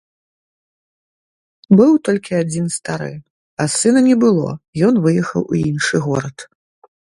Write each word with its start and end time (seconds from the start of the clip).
Быў 1.81 1.91
толькі 2.09 2.33
адзін 2.43 2.65
стары, 2.77 3.11
а 3.61 3.69
сына 3.77 4.01
не 4.11 4.15
было, 4.27 4.49
ён 4.89 4.93
выехаў 5.07 5.41
у 5.51 5.65
іншы 5.69 6.05
горад. 6.11 6.37